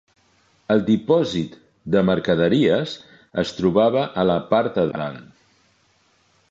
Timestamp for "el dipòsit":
0.75-1.53